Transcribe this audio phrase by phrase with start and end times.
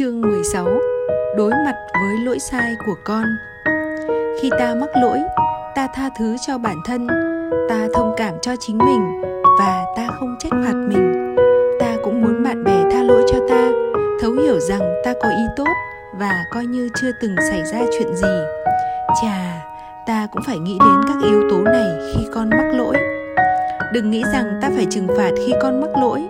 [0.00, 0.66] Chương 16
[1.36, 3.24] Đối mặt với lỗi sai của con
[4.42, 5.18] Khi ta mắc lỗi,
[5.74, 7.06] ta tha thứ cho bản thân,
[7.68, 9.22] ta thông cảm cho chính mình
[9.58, 11.36] và ta không trách phạt mình.
[11.80, 13.70] Ta cũng muốn bạn bè tha lỗi cho ta,
[14.20, 15.68] thấu hiểu rằng ta có ý tốt
[16.18, 18.28] và coi như chưa từng xảy ra chuyện gì.
[19.22, 19.66] Chà,
[20.06, 22.96] ta cũng phải nghĩ đến các yếu tố này khi con mắc lỗi.
[23.92, 26.22] Đừng nghĩ rằng ta phải trừng phạt khi con mắc lỗi.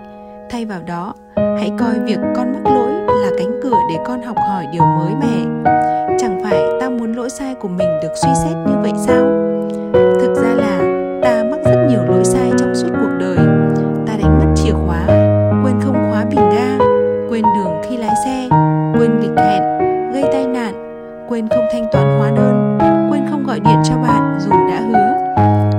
[0.49, 4.37] Thay vào đó, hãy coi việc con mắc lỗi là cánh cửa để con học
[4.47, 5.69] hỏi điều mới mẻ.
[6.19, 9.23] Chẳng phải ta muốn lỗi sai của mình được suy xét như vậy sao?
[9.93, 10.77] Thực ra là
[11.23, 13.37] ta mắc rất nhiều lỗi sai trong suốt cuộc đời.
[14.07, 15.05] Ta đánh mất chìa khóa,
[15.63, 16.85] quên không khóa bình ga,
[17.29, 18.47] quên đường khi lái xe,
[18.99, 19.63] quên lịch hẹn,
[20.13, 20.73] gây tai nạn,
[21.29, 22.77] quên không thanh toán hóa đơn,
[23.11, 25.33] quên không gọi điện cho bạn dù đã hứa.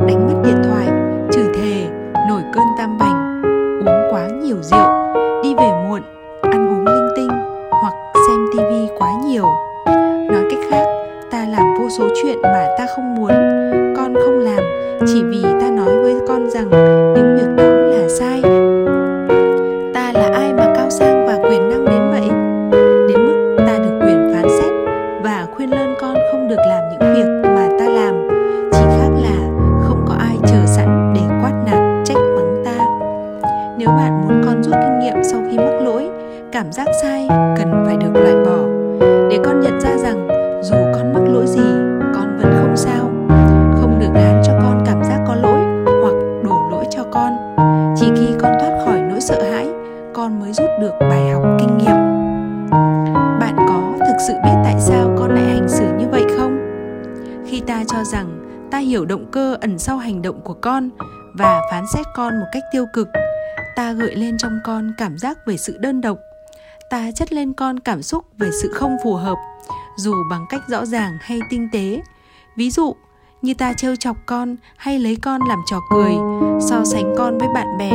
[0.06, 0.86] Đánh mất điện thoại,
[1.32, 1.86] chửi thề,
[2.28, 3.42] nổi cơn tam bành,
[3.86, 4.88] uống quá nhiều rượu,
[5.42, 5.71] đi về
[11.98, 13.30] số chuyện mà ta không muốn,
[13.96, 14.64] con không làm,
[15.06, 16.70] chỉ vì ta nói với con rằng
[17.14, 18.42] những việc đó là sai.
[19.94, 22.28] Ta là ai mà cao sang và quyền năng đến vậy?
[23.08, 24.72] Đến mức ta được quyền phán xét
[25.22, 28.28] và khuyên lơn con không được làm những việc mà ta làm,
[28.72, 29.36] chỉ khác là
[29.88, 32.84] không có ai chờ sẵn để quát nạt, trách mắng ta.
[33.78, 36.08] Nếu bạn muốn con rút kinh nghiệm sau khi mắc lỗi,
[36.52, 36.86] cảm giác
[59.32, 60.90] cơ ẩn sau hành động của con
[61.34, 63.08] và phán xét con một cách tiêu cực.
[63.76, 66.18] Ta gợi lên trong con cảm giác về sự đơn độc.
[66.90, 69.38] Ta chất lên con cảm xúc về sự không phù hợp,
[69.96, 72.00] dù bằng cách rõ ràng hay tinh tế.
[72.56, 72.94] Ví dụ,
[73.42, 76.12] như ta trêu chọc con hay lấy con làm trò cười,
[76.60, 77.90] so sánh con với bạn bè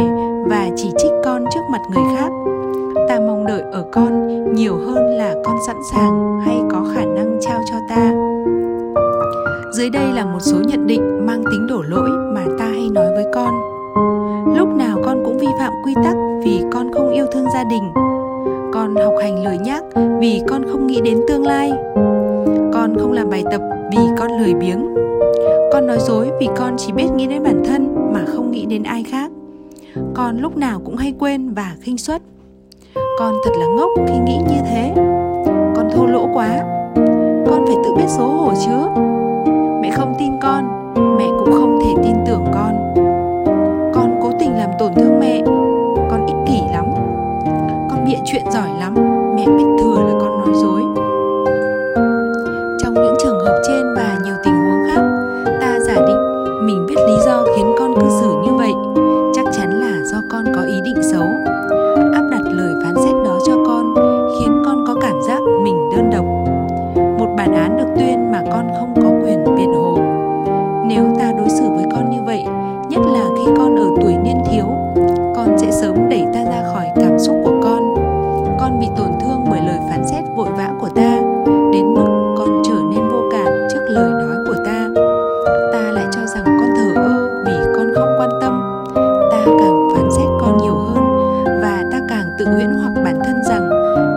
[0.50, 2.30] và chỉ trích con trước mặt người khác.
[3.10, 7.40] Ta mong đợi ở con nhiều hơn là con sẵn sàng hay có khả năng
[7.42, 8.12] trao cho ta
[9.78, 13.06] dưới đây là một số nhận định mang tính đổ lỗi mà ta hay nói
[13.16, 13.54] với con.
[14.58, 17.84] Lúc nào con cũng vi phạm quy tắc vì con không yêu thương gia đình.
[18.74, 19.84] Con học hành lười nhác
[20.20, 21.72] vì con không nghĩ đến tương lai.
[22.74, 23.62] Con không làm bài tập
[23.92, 24.96] vì con lười biếng.
[25.74, 28.84] Con nói dối vì con chỉ biết nghĩ đến bản thân mà không nghĩ đến
[28.84, 29.32] ai khác.
[30.14, 32.22] Con lúc nào cũng hay quên và khinh suất.
[33.20, 34.94] Con thật là ngốc khi nghĩ như thế.
[35.76, 36.60] Con thô lỗ quá.
[37.50, 39.07] Con phải tự biết xấu hổ chứ
[40.18, 42.94] tin con, mẹ cũng không thể tin tưởng con.
[43.94, 45.42] Con cố tình làm tổn thương mẹ,
[46.12, 46.86] con ích kỷ lắm.
[47.90, 48.94] Con bịa chuyện giỏi lắm,
[49.36, 49.77] mẹ biết
[93.18, 93.70] bản thân rằng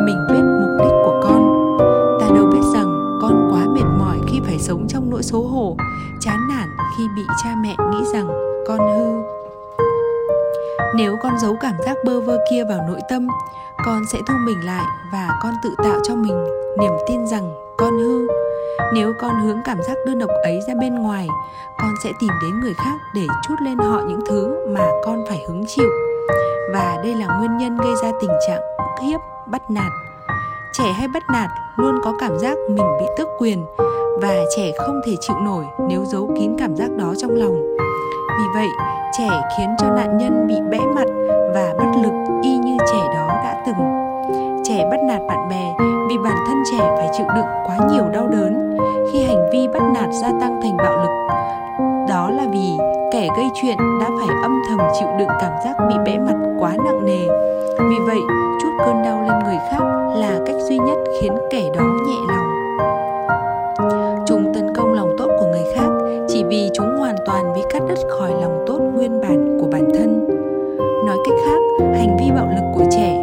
[0.05, 1.77] mình biết mục đích của con.
[2.21, 5.77] Ta đâu biết rằng con quá mệt mỏi khi phải sống trong nỗi xấu hổ,
[6.21, 6.69] chán nản
[6.99, 8.29] khi bị cha mẹ nghĩ rằng
[8.67, 9.23] con hư.
[10.97, 13.29] Nếu con giấu cảm giác bơ vơ kia vào nội tâm,
[13.85, 16.45] con sẽ thu mình lại và con tự tạo cho mình
[16.81, 18.27] niềm tin rằng con hư.
[18.95, 21.29] Nếu con hướng cảm giác đơn độc ấy ra bên ngoài,
[21.79, 25.45] con sẽ tìm đến người khác để chút lên họ những thứ mà con phải
[25.49, 25.91] hứng chịu.
[26.73, 28.70] Và đây là nguyên nhân gây ra tình trạng
[29.03, 29.93] hiếp bắt nạt.
[30.73, 33.65] Trẻ hay bắt nạt luôn có cảm giác mình bị tước quyền
[34.23, 37.55] và trẻ không thể chịu nổi nếu giấu kín cảm giác đó trong lòng.
[38.39, 38.69] Vì vậy,
[39.19, 41.07] trẻ khiến cho nạn nhân bị bẽ mặt
[41.55, 42.13] và bất lực
[42.43, 43.77] y như trẻ đó đã từng.
[44.65, 45.75] Trẻ bắt nạt bạn bè
[46.09, 48.77] vì bản thân trẻ phải chịu đựng quá nhiều đau đớn
[49.13, 51.29] khi hành vi bắt nạt gia tăng thành bạo lực.
[52.09, 52.71] Đó là vì
[53.13, 56.77] kẻ gây chuyện đã phải âm thầm chịu đựng cảm giác bị bẽ mặt quá
[56.85, 57.27] nặng nề.
[57.79, 58.19] Vì vậy,
[58.63, 59.83] chút cơn đau lên người khác
[60.17, 62.47] là cách duy nhất khiến kẻ đó nhẹ lòng.
[64.27, 65.89] Chúng tấn công lòng tốt của người khác
[66.29, 69.89] chỉ vì chúng hoàn toàn bị cắt đứt khỏi lòng tốt nguyên bản của bản
[69.95, 70.29] thân.
[71.07, 73.20] Nói cách khác, hành vi bạo lực của trẻ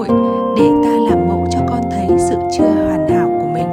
[0.00, 0.08] hội
[0.56, 3.68] để ta làm mẫu cho con thấy sự chưa hoàn hảo của mình.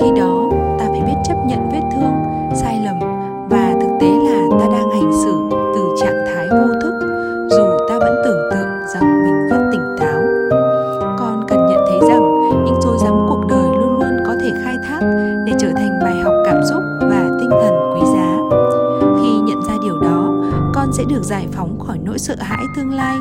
[0.00, 0.48] Khi đó,
[0.78, 2.14] ta phải biết chấp nhận vết thương,
[2.54, 2.98] sai lầm
[3.50, 6.92] và thực tế là ta đang hành xử từ trạng thái vô thức,
[7.50, 10.20] dù ta vẫn tưởng tượng rằng mình rất tỉnh táo.
[11.18, 12.22] Con cần nhận thấy rằng
[12.64, 15.00] những rối rắm cuộc đời luôn luôn có thể khai thác
[15.46, 18.38] để trở thành bài học cảm xúc và tinh thần quý giá.
[19.20, 20.32] Khi nhận ra điều đó,
[20.74, 23.16] con sẽ được giải phóng khỏi nỗi sợ hãi tương lai,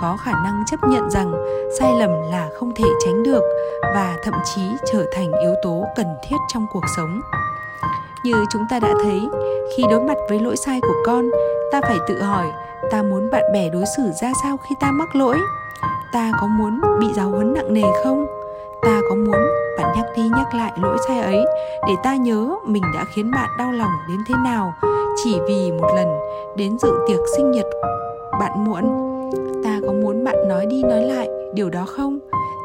[0.00, 1.32] có khả năng chấp nhận rằng
[1.78, 3.42] sai lầm là không thể tránh được
[3.82, 4.62] và thậm chí
[4.92, 7.20] trở thành yếu tố cần thiết trong cuộc sống.
[8.24, 9.20] Như chúng ta đã thấy,
[9.76, 11.30] khi đối mặt với lỗi sai của con,
[11.72, 12.46] ta phải tự hỏi,
[12.90, 15.36] ta muốn bạn bè đối xử ra sao khi ta mắc lỗi?
[16.12, 18.26] Ta có muốn bị giáo huấn nặng nề không?
[18.82, 19.46] Ta có muốn
[19.78, 21.44] bạn nhắc đi nhắc lại lỗi sai ấy
[21.86, 24.74] để ta nhớ mình đã khiến bạn đau lòng đến thế nào
[25.24, 26.08] chỉ vì một lần
[26.56, 27.66] đến dự tiệc sinh nhật
[28.40, 28.84] bạn muộn?
[29.64, 32.18] Ta có muốn bạn nói đi nói lại điều đó không?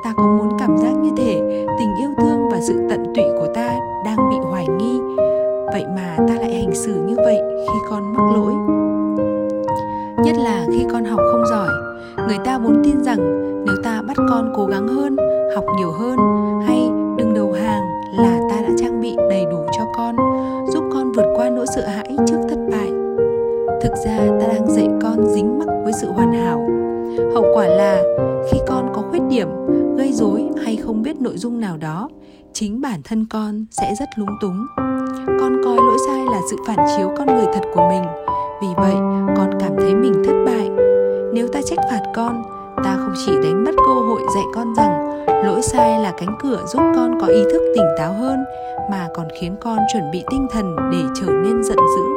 [0.03, 3.47] Ta có muốn cảm giác như thể tình yêu thương và sự tận tụy của
[3.55, 4.99] ta đang bị hoài nghi.
[5.73, 7.37] Vậy mà ta lại hành xử như vậy
[7.67, 8.53] khi con mắc lỗi.
[10.23, 11.69] Nhất là khi con học không giỏi,
[12.27, 13.17] người ta vốn tin rằng
[13.65, 15.17] nếu ta bắt con cố gắng hơn,
[15.55, 16.17] học nhiều hơn,
[16.67, 17.83] hay đừng đầu hàng
[18.17, 20.15] là ta đã trang bị đầy đủ cho con,
[20.73, 22.91] giúp con vượt qua nỗi sợ hãi trước thất bại.
[23.81, 26.78] Thực ra ta đang dạy con dính mắc với sự hoàn hảo
[27.33, 28.03] hậu quả là,
[28.51, 29.47] khi con có khuyết điểm,
[29.97, 32.09] gây dối hay không biết nội dung nào đó,
[32.53, 34.65] chính bản thân con sẽ rất lúng túng.
[35.39, 38.03] Con coi lỗi sai là sự phản chiếu con người thật của mình.
[38.61, 38.93] Vì vậy,
[39.37, 40.69] con cảm thấy mình thất bại.
[41.33, 42.43] Nếu ta trách phạt con,
[42.83, 45.09] ta không chỉ đánh mất cơ hội dạy con rằng
[45.45, 48.39] lỗi sai là cánh cửa giúp con có ý thức tỉnh táo hơn,
[48.91, 52.08] mà còn khiến con chuẩn bị tinh thần để trở nên giận dữ.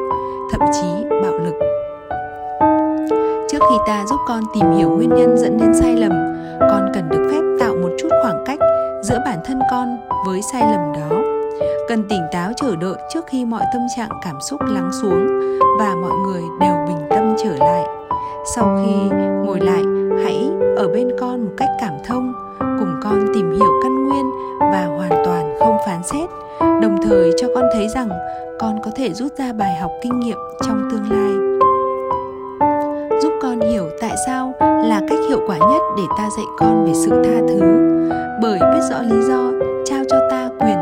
[3.73, 6.13] Thì khi ta giúp con tìm hiểu nguyên nhân dẫn đến sai lầm,
[6.61, 8.59] con cần được phép tạo một chút khoảng cách
[9.03, 9.97] giữa bản thân con
[10.27, 11.23] với sai lầm đó.
[11.89, 15.27] Cần tỉnh táo chờ đợi trước khi mọi tâm trạng, cảm xúc lắng xuống
[15.79, 17.85] và mọi người đều bình tâm trở lại.
[18.57, 19.85] Sau khi ngồi lại,
[20.25, 24.87] hãy ở bên con một cách cảm thông, cùng con tìm hiểu căn nguyên và
[24.87, 26.31] hoàn toàn không phán xét,
[26.61, 28.09] đồng thời cho con thấy rằng
[28.61, 31.52] con có thể rút ra bài học kinh nghiệm trong tương lai
[33.23, 36.93] giúp con hiểu tại sao là cách hiệu quả nhất để ta dạy con về
[36.95, 37.61] sự tha thứ.
[38.43, 39.53] Bởi biết rõ lý do,
[39.85, 40.77] trao cho ta quyền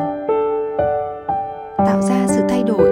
[1.79, 2.91] tạo ra sự thay đổi.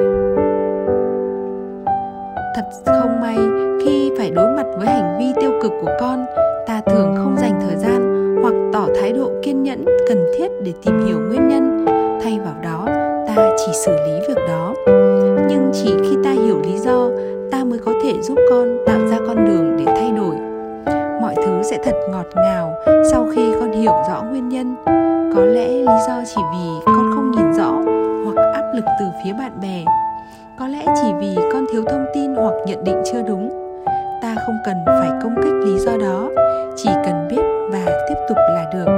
[2.57, 3.37] Thật không may,
[3.85, 6.27] khi phải đối mặt với hành vi tiêu cực của con,
[6.67, 10.73] ta thường không dành thời gian hoặc tỏ thái độ kiên nhẫn, cần thiết để
[10.85, 11.87] tìm hiểu nguyên nhân.
[12.23, 12.85] Thay vào đó,
[13.27, 14.75] ta chỉ xử lý việc đó.
[15.49, 17.09] Nhưng chỉ khi ta hiểu lý do
[18.09, 20.37] thể giúp con tạo ra con đường để thay đổi.
[21.21, 22.75] Mọi thứ sẽ thật ngọt ngào
[23.11, 24.77] sau khi con hiểu rõ nguyên nhân.
[25.35, 27.73] Có lẽ lý do chỉ vì con không nhìn rõ
[28.25, 29.85] hoặc áp lực từ phía bạn bè.
[30.59, 33.49] Có lẽ chỉ vì con thiếu thông tin hoặc nhận định chưa đúng.
[34.23, 36.29] Ta không cần phải công kích lý do đó,
[36.77, 38.98] chỉ cần biết và tiếp tục là được.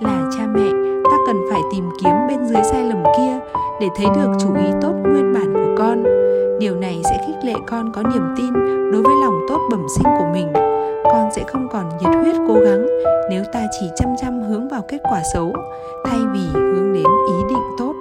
[0.00, 0.70] Là cha mẹ,
[1.04, 3.38] ta cần phải tìm kiếm bên dưới sai lầm kia
[3.80, 6.04] để thấy được chủ ý tốt nguyên bản của con.
[6.60, 8.52] Điều này sẽ khích lệ con có niềm tin
[8.92, 10.52] đối với lòng tốt bẩm sinh của mình.
[11.04, 12.86] Con sẽ không còn nhiệt huyết cố gắng
[13.30, 15.52] nếu ta chỉ chăm chăm hướng vào kết quả xấu,
[16.04, 17.92] thay vì hướng đến ý định tốt.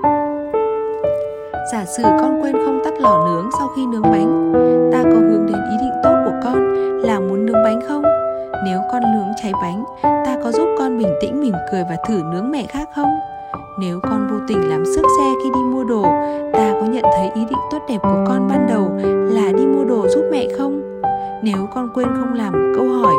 [1.71, 4.51] Giả sử con quên không tắt lò nướng sau khi nướng bánh,
[4.91, 6.73] ta có hướng đến ý định tốt của con
[7.03, 8.03] là muốn nướng bánh không?
[8.65, 12.21] Nếu con nướng cháy bánh, ta có giúp con bình tĩnh, mỉm cười và thử
[12.31, 13.09] nướng mẹ khác không?
[13.79, 16.03] Nếu con vô tình làm sức xe khi đi mua đồ,
[16.53, 18.91] ta có nhận thấy ý định tốt đẹp của con ban đầu
[19.35, 21.01] là đi mua đồ giúp mẹ không?
[21.43, 23.13] Nếu con quên không làm câu hỏi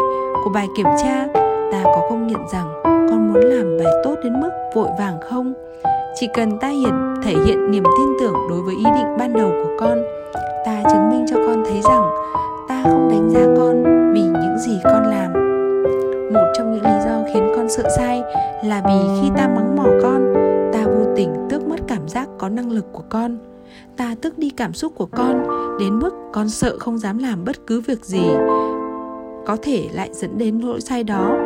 [0.45, 1.27] của bài kiểm tra,
[1.73, 5.53] ta có công nhận rằng con muốn làm bài tốt đến mức vội vàng không?
[6.15, 9.49] Chỉ cần ta hiện, thể hiện niềm tin tưởng đối với ý định ban đầu
[9.49, 9.99] của con,
[10.67, 12.03] ta chứng minh cho con thấy rằng
[12.69, 13.96] ta không đánh giá con.
[17.77, 18.23] Sợ sai
[18.65, 20.33] là vì khi ta mắng mỏ con,
[20.73, 23.39] ta vô tình tước mất cảm giác có năng lực của con.
[23.97, 25.47] Ta tước đi cảm xúc của con
[25.79, 28.25] đến mức con sợ không dám làm bất cứ việc gì
[29.47, 31.37] có thể lại dẫn đến lỗi sai đó.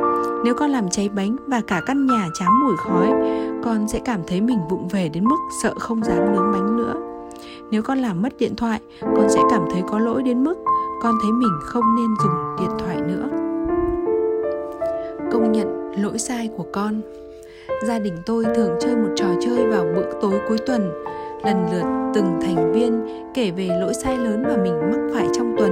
[0.45, 3.13] Nếu con làm cháy bánh và cả căn nhà chám mùi khói,
[3.65, 6.95] con sẽ cảm thấy mình vụng về đến mức sợ không dám nướng bánh nữa.
[7.71, 10.55] Nếu con làm mất điện thoại, con sẽ cảm thấy có lỗi đến mức
[11.03, 13.29] con thấy mình không nên dùng điện thoại nữa.
[15.33, 15.70] Công nhận
[16.03, 17.01] lỗi sai của con.
[17.87, 20.91] Gia đình tôi thường chơi một trò chơi vào bữa tối cuối tuần,
[21.45, 25.55] lần lượt từng thành viên kể về lỗi sai lớn mà mình mắc phải trong
[25.59, 25.71] tuần.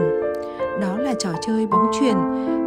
[0.81, 2.15] Đó là trò chơi bóng truyền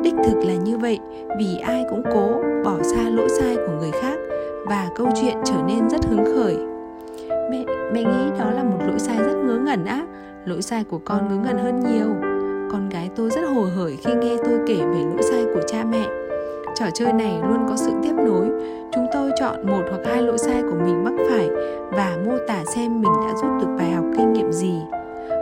[0.04, 1.00] đích thực là như vậy,
[1.38, 4.20] vì ai cũng cố bỏ xa lỗi sai của người khác
[4.66, 6.58] và câu chuyện trở nên rất hứng khởi.
[7.52, 10.06] Mẹ mẹ nghĩ đó là một lỗi sai rất ngớ ngẩn á.
[10.46, 12.10] Lỗi sai của con ngớ ngẩn hơn nhiều.
[12.72, 15.84] Con gái tôi rất hồ hởi khi nghe tôi kể về lỗi sai của cha
[15.92, 16.21] mẹ
[16.76, 18.50] trò chơi này luôn có sự tiếp nối.
[18.92, 21.50] Chúng tôi chọn một hoặc hai lỗi sai của mình mắc phải
[21.92, 24.82] và mô tả xem mình đã rút được bài học kinh nghiệm gì.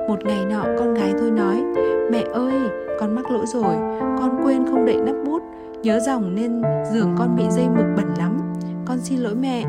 [0.08, 1.64] Một ngày nọ, con gái tôi nói,
[2.12, 2.54] mẹ ơi,
[3.00, 3.76] con mắc lỗi rồi.
[4.20, 5.44] Con quên không đậy nắp bút.
[5.84, 8.38] Nhớ dòng nên giường con bị dây mực bẩn lắm.
[8.86, 9.64] Con xin lỗi mẹ.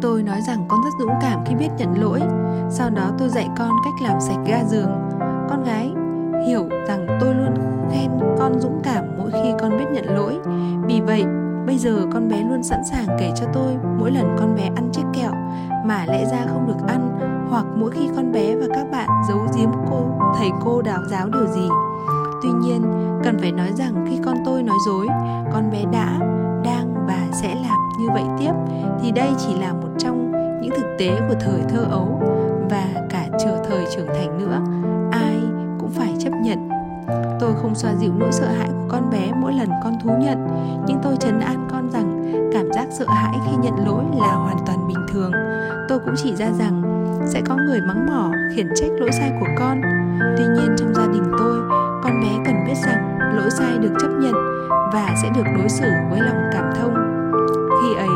[0.00, 2.20] Tôi nói rằng con rất dũng cảm khi biết nhận lỗi.
[2.70, 4.90] Sau đó tôi dạy con cách làm sạch ga giường.
[5.48, 5.92] Con gái
[6.46, 7.54] hiểu rằng tôi luôn
[7.92, 10.38] khen con dũng cảm mỗi khi con biết nhận lỗi.
[10.86, 11.24] Vì vậy,
[11.66, 14.88] bây giờ con bé luôn sẵn sàng kể cho tôi mỗi lần con bé ăn
[14.92, 15.32] chiếc kẹo
[15.86, 17.18] mà lẽ ra không được ăn,
[17.50, 20.04] hoặc mỗi khi con bé và các bạn giấu giếm cô,
[20.38, 21.68] thầy cô đào giáo điều gì.
[22.42, 22.82] Tuy nhiên,
[23.24, 25.06] cần phải nói rằng khi con tôi nói dối,
[25.52, 26.18] con bé đã,
[26.64, 28.52] đang và sẽ làm như vậy tiếp,
[29.02, 32.22] thì đây chỉ là một trong những thực tế của thời thơ ấu
[32.70, 34.60] và cả trở thời trưởng thành nữa.
[35.12, 35.36] Ai
[35.80, 36.68] cũng phải chấp nhận
[37.40, 40.46] tôi không xoa dịu nỗi sợ hãi của con bé mỗi lần con thú nhận,
[40.86, 44.56] nhưng tôi trấn an con rằng cảm giác sợ hãi khi nhận lỗi là hoàn
[44.66, 45.32] toàn bình thường.
[45.88, 46.82] Tôi cũng chỉ ra rằng
[47.32, 49.80] sẽ có người mắng mỏ, khiển trách lỗi sai của con.
[50.36, 51.56] Tuy nhiên trong gia đình tôi,
[52.02, 54.34] con bé cần biết rằng lỗi sai được chấp nhận
[54.92, 56.94] và sẽ được đối xử với lòng cảm thông.
[57.82, 58.08] Khi ấy,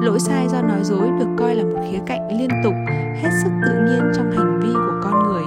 [0.00, 2.74] lỗi sai do nói dối được coi là một khía cạnh liên tục,
[3.22, 5.42] hết sức tự nhiên trong hành vi của con người.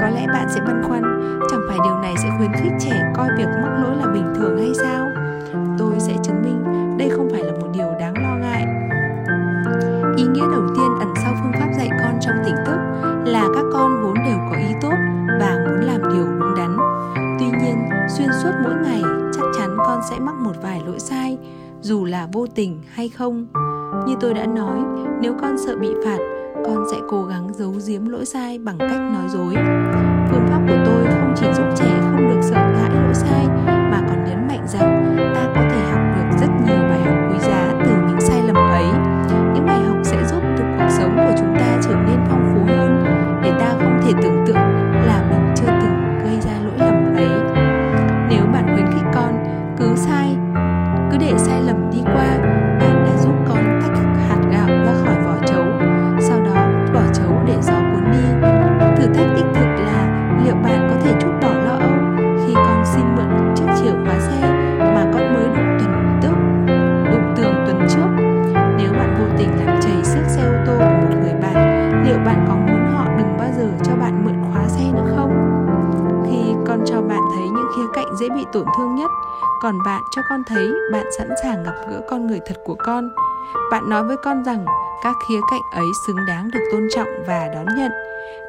[0.00, 1.02] Có lẽ bạn sẽ băn khoăn,
[1.50, 4.58] chẳng phải điều này sẽ khuyến khích trẻ coi việc mắc lỗi là bình thường
[4.58, 5.08] hay sao?
[5.78, 6.64] Tôi sẽ chứng minh,
[6.98, 8.66] đây không phải là một điều đáng lo ngại.
[10.16, 12.78] Ý nghĩa đầu tiên ẩn sau phương pháp dạy con trong tỉnh thức
[13.26, 14.94] là các con vốn đều có ý tốt
[15.40, 16.76] và muốn làm điều đúng đắn.
[17.38, 19.02] Tuy nhiên, xuyên suốt mỗi ngày,
[19.34, 21.38] chắc chắn con sẽ mắc một vài lỗi sai,
[21.80, 23.46] dù là vô tình hay không.
[24.06, 24.78] Như tôi đã nói,
[25.20, 26.18] nếu con sợ bị phạt,
[26.66, 29.54] con sẽ cố gắng giấu giếm lỗi sai bằng cách nói dối.
[30.30, 34.00] Phương pháp của tôi không chỉ giúp trẻ không được sợ hãi lỗi sai mà
[34.08, 34.91] còn nhấn mạnh rằng
[78.20, 79.10] dễ bị tổn thương nhất.
[79.60, 83.10] Còn bạn cho con thấy bạn sẵn sàng gặp gỡ con người thật của con.
[83.70, 84.64] Bạn nói với con rằng
[85.02, 87.92] các khía cạnh ấy xứng đáng được tôn trọng và đón nhận.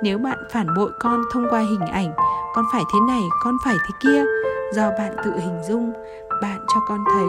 [0.04, 2.14] Nếu bạn phản bội con thông qua hình ảnh,
[2.56, 4.26] con phải thế này, con phải thế kia,
[4.74, 5.94] do bạn tự hình dung,
[6.42, 7.28] bạn cho con thấy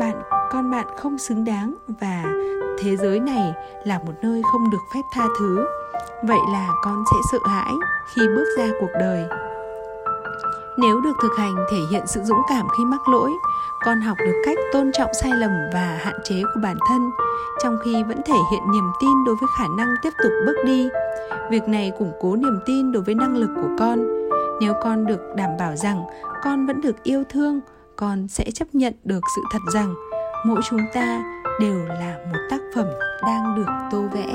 [0.00, 2.24] bạn, con bạn không xứng đáng và
[2.78, 3.54] thế giới này
[3.84, 5.66] là một nơi không được phép tha thứ.
[6.22, 7.72] Vậy là con sẽ sợ hãi
[8.14, 9.28] khi bước ra cuộc đời
[10.78, 13.30] nếu được thực hành thể hiện sự dũng cảm khi mắc lỗi,
[13.84, 17.10] con học được cách tôn trọng sai lầm và hạn chế của bản thân,
[17.62, 20.88] trong khi vẫn thể hiện niềm tin đối với khả năng tiếp tục bước đi.
[21.50, 24.06] Việc này củng cố niềm tin đối với năng lực của con.
[24.60, 26.02] Nếu con được đảm bảo rằng
[26.44, 27.60] con vẫn được yêu thương,
[27.96, 29.94] con sẽ chấp nhận được sự thật rằng
[30.46, 31.22] mỗi chúng ta
[31.60, 32.86] đều là một tác phẩm
[33.26, 34.32] đang được tô vẽ.